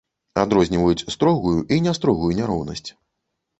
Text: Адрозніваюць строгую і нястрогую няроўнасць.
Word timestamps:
Адрозніваюць 0.43 1.09
строгую 1.17 1.53
і 1.77 1.81
нястрогую 1.89 2.33
няроўнасць. 2.43 2.89